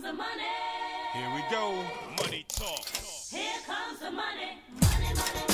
comes 0.00 0.02
the 0.02 0.12
money. 0.12 0.42
Here 1.12 1.30
we 1.34 1.42
go. 1.50 1.84
Money 2.22 2.46
talk. 2.48 2.84
Here 3.30 3.60
comes 3.66 3.98
the 4.00 4.10
money. 4.10 4.58
Money, 4.80 5.14
money, 5.14 5.44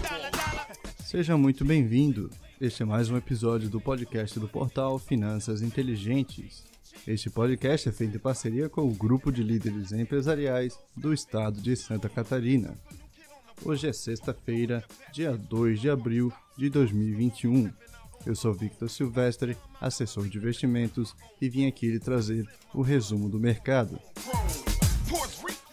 dollar. 0.00 0.66
Seja 1.04 1.36
muito 1.36 1.64
bem-vindo. 1.64 2.30
Este 2.60 2.82
é 2.82 2.86
mais 2.86 3.10
um 3.10 3.16
episódio 3.16 3.68
do 3.68 3.80
podcast 3.80 4.38
do 4.38 4.48
portal 4.48 4.98
Finanças 4.98 5.62
Inteligentes. 5.62 6.64
Este 7.06 7.30
podcast 7.30 7.88
é 7.88 7.92
feito 7.92 8.16
em 8.16 8.20
parceria 8.20 8.68
com 8.68 8.82
o 8.82 8.94
grupo 8.94 9.30
de 9.32 9.42
líderes 9.42 9.92
empresariais 9.92 10.78
do 10.96 11.12
estado 11.12 11.60
de 11.60 11.76
Santa 11.76 12.08
Catarina. 12.08 12.74
Hoje 13.64 13.88
é 13.88 13.92
sexta-feira, 13.92 14.84
dia 15.12 15.36
2 15.36 15.80
de 15.80 15.90
abril 15.90 16.32
de 16.56 16.68
2021. 16.70 17.72
Eu 18.26 18.34
sou 18.34 18.52
Victor 18.52 18.90
Silvestre, 18.90 19.56
assessor 19.80 20.28
de 20.28 20.38
investimentos, 20.38 21.14
e 21.40 21.48
vim 21.48 21.66
aqui 21.66 21.88
lhe 21.90 22.00
trazer 22.00 22.48
o 22.74 22.82
resumo 22.82 23.28
do 23.28 23.38
mercado. 23.38 23.96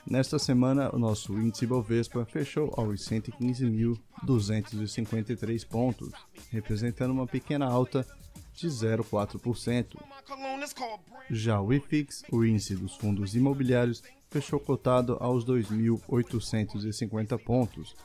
Nesta 0.07 0.37
semana, 0.37 0.95
o 0.95 0.99
nosso 0.99 1.33
índice 1.33 1.65
Bovespa 1.65 2.23
fechou 2.25 2.71
aos 2.77 3.01
115.253 3.09 5.67
pontos, 5.67 6.11
representando 6.51 7.09
uma 7.11 7.25
pequena 7.25 7.65
alta 7.65 8.05
de 8.53 8.67
0,4%. 8.67 9.95
My 9.95 10.21
cologne 10.25 10.63
is 10.63 10.73
called 10.73 11.01
Brand. 11.09 11.25
Já 11.29 11.59
o 11.59 11.73
IFIX, 11.73 12.21
o 12.31 12.45
índice 12.45 12.75
dos 12.75 12.95
fundos 12.95 13.35
imobiliários, 13.35 14.03
fechou 14.29 14.59
cotado 14.59 15.17
aos 15.19 15.43
2.850 15.43 17.43
pontos, 17.43 17.95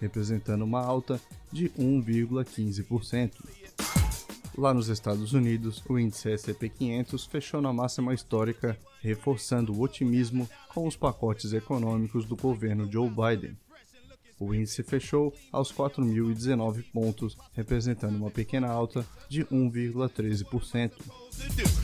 representando 0.00 0.62
uma 0.62 0.80
alta 0.80 1.20
de 1.52 1.70
1,15%. 1.70 3.32
Lá 4.58 4.74
nos 4.74 4.88
Estados 4.88 5.34
Unidos, 5.34 5.80
o 5.88 5.96
índice 5.96 6.32
S&P 6.32 6.68
500 6.68 7.26
fechou 7.26 7.62
na 7.62 7.72
máxima 7.72 8.12
histórica, 8.12 8.76
reforçando 9.00 9.72
o 9.72 9.80
otimismo 9.80 10.50
com 10.74 10.84
os 10.84 10.96
pacotes 10.96 11.52
econômicos 11.52 12.24
do 12.24 12.34
governo 12.34 12.90
Joe 12.90 13.08
Biden. 13.08 13.56
O 14.36 14.52
índice 14.52 14.82
fechou 14.82 15.32
aos 15.52 15.72
4.019 15.72 16.84
pontos, 16.92 17.38
representando 17.52 18.16
uma 18.16 18.32
pequena 18.32 18.66
alta 18.66 19.06
de 19.28 19.44
1,13%. 19.44 20.90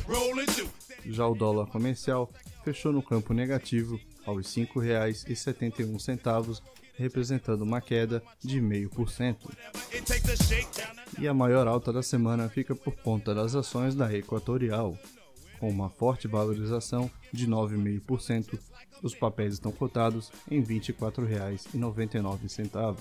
Roll 0.08 0.40
it 0.40 0.52
through. 0.52 0.70
Já 1.06 1.28
o 1.28 1.34
dólar 1.36 1.68
comercial 1.68 2.28
fechou 2.64 2.92
no 2.92 3.04
campo 3.04 3.32
negativo 3.32 4.00
aos 4.26 4.56
R$ 4.56 4.66
5,71, 4.66 6.60
representando 6.94 7.62
uma 7.62 7.80
queda 7.80 8.20
de 8.42 8.60
0,5%. 8.60 9.36
It 9.92 10.04
takes 10.04 10.30
a 10.30 10.36
shakedown. 10.36 10.94
E 11.18 11.26
a 11.28 11.34
maior 11.34 11.68
alta 11.68 11.92
da 11.92 12.02
semana 12.02 12.48
fica 12.48 12.74
por 12.74 12.96
conta 12.96 13.32
das 13.34 13.54
ações 13.54 13.94
da 13.94 14.12
Equatorial. 14.12 14.98
Com 15.60 15.68
uma 15.68 15.88
forte 15.88 16.26
valorização 16.26 17.08
de 17.32 17.46
9,5%, 17.46 18.58
os 19.02 19.14
papéis 19.14 19.54
estão 19.54 19.70
cotados 19.70 20.32
em 20.50 20.60
R$ 20.60 20.80
24,99. 20.80 22.96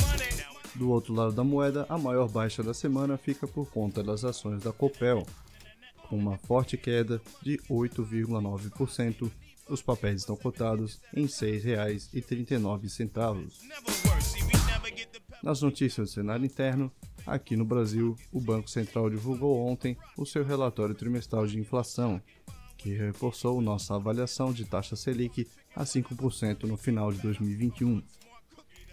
Money 0.00 0.28
now. 0.36 0.58
Do 0.74 0.90
outro 0.90 1.14
lado 1.14 1.32
da 1.32 1.42
moeda, 1.42 1.86
a 1.88 1.96
maior 1.98 2.28
baixa 2.28 2.62
da 2.62 2.74
semana 2.74 3.16
fica 3.16 3.48
por 3.48 3.70
conta 3.70 4.02
das 4.02 4.24
ações 4.24 4.62
da 4.62 4.72
Copel. 4.72 5.26
Com 6.08 6.16
uma 6.16 6.36
forte 6.38 6.76
queda 6.76 7.20
de 7.42 7.58
8,9%, 7.68 9.30
os 9.68 9.82
papéis 9.82 10.20
estão 10.20 10.36
cotados 10.36 11.00
em 11.14 11.22
R$ 11.22 11.28
6,39. 11.28 13.62
Never 13.62 13.94
worse. 14.06 14.30
See, 14.30 14.42
we 14.42 14.52
never 14.66 14.94
get 14.94 15.10
the 15.12 15.20
Nas 15.42 15.62
notícias 15.62 16.10
do 16.10 16.14
cenário 16.14 16.44
interno, 16.44 16.92
aqui 17.26 17.56
no 17.56 17.64
Brasil, 17.64 18.16
o 18.32 18.40
Banco 18.40 18.68
Central 18.68 19.08
divulgou 19.08 19.66
ontem 19.66 19.96
o 20.16 20.26
seu 20.26 20.44
relatório 20.44 20.94
trimestral 20.94 21.46
de 21.46 21.58
inflação, 21.58 22.20
que 22.76 22.94
reforçou 22.94 23.60
nossa 23.60 23.94
avaliação 23.94 24.52
de 24.52 24.64
taxa 24.64 24.96
Selic 24.96 25.48
a 25.76 25.84
5% 25.84 26.64
no 26.64 26.76
final 26.76 27.12
de 27.12 27.20
2021. 27.20 28.02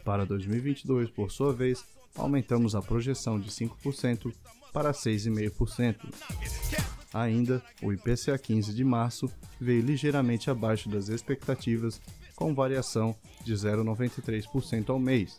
Para 0.03 0.25
2022, 0.25 1.09
por 1.09 1.31
sua 1.31 1.51
vez, 1.51 1.83
aumentamos 2.15 2.75
a 2.75 2.81
projeção 2.81 3.39
de 3.39 3.49
5% 3.49 4.31
para 4.71 4.91
6,5%. 4.91 6.84
Ainda, 7.15 7.63
o 7.81 7.93
IPCA 7.93 8.37
15 8.37 8.73
de 8.73 8.83
março 8.83 9.31
veio 9.57 9.81
ligeiramente 9.81 10.49
abaixo 10.49 10.89
das 10.89 11.07
expectativas, 11.07 12.01
com 12.35 12.53
variação 12.53 13.15
de 13.41 13.53
0,93% 13.53 14.89
ao 14.89 14.99
mês. 14.99 15.37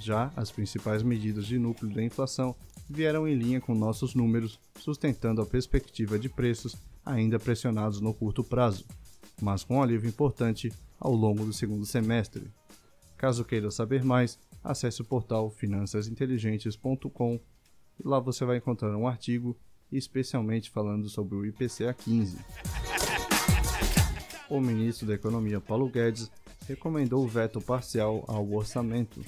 Já 0.00 0.32
as 0.34 0.50
principais 0.50 1.00
medidas 1.00 1.46
de 1.46 1.60
núcleo 1.60 1.94
da 1.94 2.02
inflação 2.02 2.56
vieram 2.90 3.28
em 3.28 3.36
linha 3.36 3.60
com 3.60 3.72
nossos 3.72 4.16
números, 4.16 4.58
sustentando 4.80 5.40
a 5.40 5.46
perspectiva 5.46 6.18
de 6.18 6.28
preços 6.28 6.74
ainda 7.06 7.38
pressionados 7.38 8.00
no 8.00 8.12
curto 8.12 8.42
prazo, 8.42 8.84
mas 9.40 9.62
com 9.62 9.76
um 9.76 9.82
alívio 9.82 10.08
importante 10.08 10.72
ao 10.98 11.14
longo 11.14 11.44
do 11.44 11.52
segundo 11.52 11.86
semestre. 11.86 12.50
Caso 13.16 13.44
queira 13.44 13.70
saber 13.70 14.02
mais, 14.02 14.40
acesse 14.64 15.02
o 15.02 15.04
portal 15.04 15.50
finançasinteligentes.com 15.50 17.38
e 18.00 18.08
lá 18.08 18.18
você 18.18 18.44
vai 18.44 18.56
encontrar 18.56 18.96
um 18.96 19.06
artigo 19.06 19.56
especialmente 19.92 20.70
falando 20.70 21.08
sobre 21.08 21.36
o 21.36 21.44
IPCA 21.44 21.92
15. 21.92 22.38
O 24.48 24.60
ministro 24.60 25.06
da 25.06 25.14
Economia 25.14 25.60
Paulo 25.60 25.88
Guedes 25.88 26.30
recomendou 26.68 27.24
o 27.24 27.28
veto 27.28 27.60
parcial 27.60 28.24
ao 28.26 28.50
orçamento. 28.52 29.20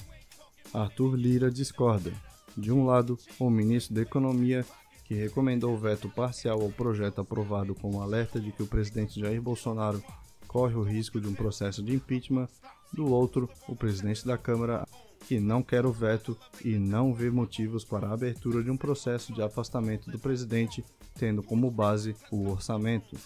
Arthur 0.73 1.15
Lira 1.15 1.51
discorda. 1.51 2.13
De 2.57 2.73
um 2.73 2.85
lado, 2.85 3.19
o 3.39 3.51
ministro 3.51 3.95
da 3.95 4.03
Economia, 4.03 4.65
que 5.05 5.15
recomendou 5.15 5.75
o 5.75 5.79
veto 5.79 6.09
parcial 6.09 6.61
ao 6.61 6.71
projeto 6.71 7.21
aprovado 7.21 7.75
com 7.75 7.97
o 7.97 8.01
alerta 8.01 8.41
de 8.41 8.53
que 8.53 8.63
o 8.63 8.67
presidente 8.67 9.21
Jair 9.21 9.41
Bolsonaro 9.41 10.03
corre 10.47 10.75
o 10.75 10.83
risco 10.83 11.21
de 11.21 11.27
um 11.27 11.35
processo 11.35 11.83
de 11.83 11.95
impeachment, 11.95 12.49
do 12.93 13.11
outro, 13.11 13.51
o 13.69 13.75
presidente 13.75 14.25
da 14.25 14.39
Câmara, 14.39 14.87
que 15.27 15.41
não 15.41 15.63
quer 15.63 15.87
o 15.87 15.93
veto 15.93 16.37
e 16.65 16.79
não 16.79 17.15
vê 17.15 17.31
motivos 17.31 17.85
para 17.85 18.09
a 18.09 18.13
abertura 18.13 18.63
de 18.63 18.71
um 18.71 18.77
processo 18.77 19.33
de 19.33 19.43
afastamento 19.43 20.11
do 20.11 20.19
presidente, 20.19 20.85
tendo 21.15 21.43
como 21.43 21.71
base 21.71 22.15
o 22.31 22.51
orçamento. 22.51 23.17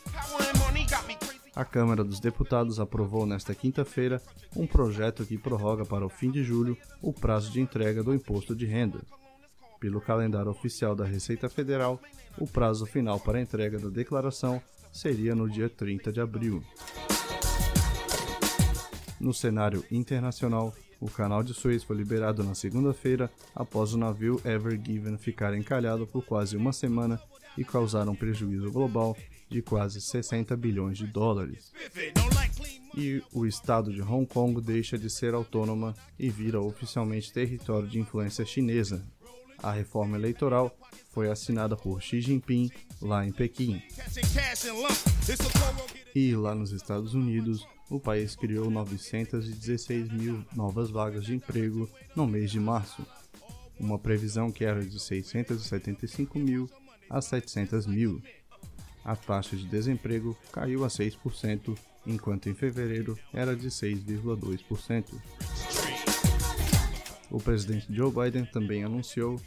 A 1.55 1.65
Câmara 1.65 2.05
dos 2.05 2.21
Deputados 2.21 2.79
aprovou 2.79 3.27
nesta 3.27 3.53
quinta-feira 3.55 4.23
um 4.55 4.67
projeto 4.67 5.27
que 5.27 5.37
prorroga 5.37 5.85
para 5.85 6.07
o 6.07 6.09
fim 6.09 6.31
de 6.31 6.45
julho 6.45 6.77
o 7.03 7.13
prazo 7.13 7.51
de 7.51 7.61
entrega 7.61 8.03
do 8.03 8.15
imposto 8.15 8.55
de 8.55 8.65
renda. 8.65 9.01
Pelo 9.81 10.01
calendário 10.01 10.51
oficial 10.51 10.95
da 10.95 11.05
Receita 11.05 11.49
Federal, 11.49 12.01
o 12.39 12.47
prazo 12.47 12.87
final 12.87 13.19
para 13.19 13.39
a 13.39 13.43
entrega 13.43 13.79
da 13.79 13.89
declaração 13.89 14.63
seria 14.93 15.35
no 15.35 15.49
dia 15.49 15.69
30 15.69 16.13
de 16.13 16.21
abril. 16.21 16.63
No 19.21 19.35
cenário 19.35 19.85
internacional, 19.91 20.73
o 21.01 21.09
canal 21.09 21.43
de 21.43 21.55
Suez 21.55 21.85
foi 21.85 21.97
liberado 21.97 22.43
na 22.43 22.55
segunda-feira 22.55 23.31
após 23.55 23.95
o 23.95 23.99
navio 23.99 24.41
Ever 24.45 24.81
Given 24.85 25.17
ficar 25.17 25.57
encalhado 25.57 26.07
por 26.07 26.25
quase 26.25 26.57
uma 26.57 26.73
semana 26.73 27.21
e 27.57 27.65
causar 27.65 28.09
um 28.09 28.15
prejuízo 28.15 28.71
global 28.71 29.17
de 29.49 29.63
quase 29.63 30.01
60 30.01 30.57
bilhões 30.57 30.99
de 30.99 31.07
dólares. 31.07 31.73
E 32.97 33.23
o 33.33 33.47
estado 33.47 33.93
de 33.93 34.03
Hong 34.03 34.27
Kong 34.27 34.61
deixa 34.61 34.99
de 34.99 35.09
ser 35.09 35.35
autônoma 35.35 35.95
e 36.19 36.29
vira 36.29 36.61
oficialmente 36.61 37.33
território 37.33 37.89
de 37.89 37.99
influência 37.99 38.45
chinesa. 38.45 39.05
A 39.63 39.73
reforma 39.73 40.17
eleitoral 40.17 40.77
foi 41.11 41.31
assinada 41.31 41.77
por 41.77 42.01
Xi 42.01 42.21
Jinping 42.21 42.71
lá 43.01 43.27
em 43.27 43.33
Pequim. 43.33 43.83
E 46.15 46.35
lá 46.35 46.55
nos 46.55 46.73
Estados 46.73 47.15
Unidos, 47.15 47.67
o 47.91 47.99
país 47.99 48.37
criou 48.37 48.71
916 48.71 50.11
mil 50.13 50.45
novas 50.55 50.91
vagas 50.91 51.25
de 51.25 51.35
emprego 51.35 51.89
no 52.15 52.27
mês 52.27 52.51
de 52.51 52.61
março, 52.61 53.05
uma 53.79 53.99
previsão 53.99 54.51
que 54.51 54.65
era 54.65 54.85
de 54.85 54.99
675 55.01 56.39
mil 56.39 56.69
a 57.09 57.21
700 57.21 57.87
mil. 57.87 58.23
A 59.05 59.17
taxa 59.17 59.57
de 59.57 59.67
desemprego 59.67 60.37
caiu 60.53 60.85
a 60.85 60.89
6%, 60.89 61.79
enquanto 62.07 62.49
em 62.49 62.55
fevereiro 62.55 63.19
era 63.33 63.57
de 63.57 63.69
6,2%. 63.69 65.05
O 67.31 67.39
presidente 67.39 67.87
Joe 67.91 68.13
Biden 68.13 68.45
também 68.47 68.85
anunciou 68.85 69.41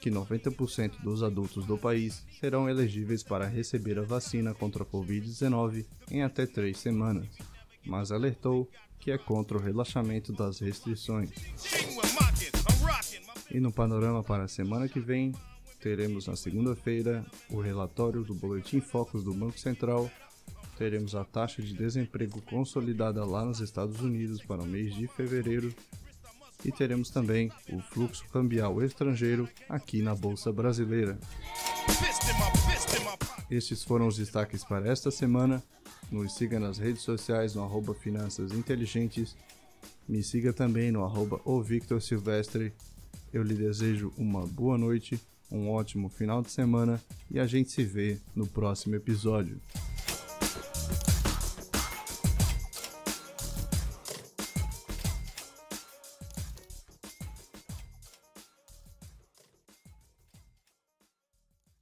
que 0.00 0.10
90% 0.10 1.00
dos 1.02 1.22
adultos 1.22 1.64
do 1.64 1.78
país 1.78 2.24
serão 2.38 2.68
elegíveis 2.68 3.22
para 3.22 3.46
receber 3.46 3.98
a 3.98 4.02
vacina 4.02 4.52
contra 4.52 4.82
a 4.82 4.86
Covid-19 4.86 5.86
em 6.10 6.22
até 6.22 6.46
três 6.46 6.78
semanas, 6.78 7.26
mas 7.86 8.10
alertou 8.10 8.68
que 8.98 9.10
é 9.10 9.18
contra 9.18 9.56
o 9.56 9.60
relaxamento 9.60 10.32
das 10.32 10.58
restrições. 10.58 11.30
E 13.50 13.60
no 13.60 13.72
panorama 13.72 14.22
para 14.22 14.44
a 14.44 14.48
semana 14.48 14.88
que 14.88 14.98
vem, 14.98 15.32
teremos 15.80 16.26
na 16.26 16.36
segunda-feira 16.36 17.24
o 17.48 17.60
relatório 17.60 18.24
do 18.24 18.34
Boletim 18.34 18.80
Focus 18.80 19.22
do 19.22 19.32
Banco 19.32 19.58
Central, 19.58 20.10
teremos 20.76 21.14
a 21.14 21.24
taxa 21.24 21.62
de 21.62 21.72
desemprego 21.72 22.42
consolidada 22.42 23.24
lá 23.24 23.44
nos 23.44 23.60
Estados 23.60 24.00
Unidos 24.00 24.42
para 24.42 24.62
o 24.62 24.66
mês 24.66 24.94
de 24.94 25.06
fevereiro 25.06 25.74
e 26.64 26.72
teremos 26.72 27.10
também 27.10 27.50
o 27.70 27.80
fluxo 27.80 28.24
cambial 28.32 28.82
estrangeiro 28.82 29.48
aqui 29.68 30.02
na 30.02 30.14
Bolsa 30.14 30.52
Brasileira. 30.52 31.18
Estes 33.50 33.84
foram 33.84 34.08
os 34.08 34.16
destaques 34.16 34.64
para 34.64 34.88
esta 34.88 35.10
semana. 35.10 35.62
Nos 36.10 36.34
siga 36.34 36.60
nas 36.60 36.78
redes 36.78 37.02
sociais 37.02 37.54
no 37.54 37.62
arroba 37.62 37.94
Finanças 37.94 38.52
Inteligentes. 38.52 39.36
Me 40.08 40.22
siga 40.22 40.52
também 40.52 40.92
no 40.92 41.04
arroba 41.04 41.40
o 41.44 41.60
Victor 41.60 42.00
Silvestre. 42.00 42.72
Eu 43.32 43.42
lhe 43.42 43.54
desejo 43.54 44.12
uma 44.16 44.46
boa 44.46 44.78
noite, 44.78 45.20
um 45.50 45.68
ótimo 45.70 46.08
final 46.08 46.42
de 46.42 46.50
semana 46.50 47.00
e 47.30 47.40
a 47.40 47.46
gente 47.46 47.70
se 47.70 47.84
vê 47.84 48.18
no 48.34 48.46
próximo 48.46 48.94
episódio. 48.94 49.60